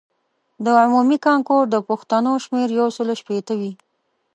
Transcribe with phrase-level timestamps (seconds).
[0.63, 3.71] د عمومي کانکور د پوښتنو شمېر یو سلو شپیته وي.